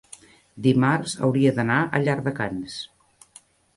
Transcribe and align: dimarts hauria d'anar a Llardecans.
dimarts 0.67 1.13
hauria 1.27 1.53
d'anar 1.59 1.77
a 1.99 2.03
Llardecans. 2.07 2.79